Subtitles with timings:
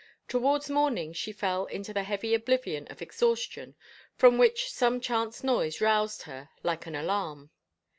[0.27, 3.75] Towards morning she fell into the heavy oblivion of exhaustion
[4.15, 7.51] from which some chance noise roused her like an alarm.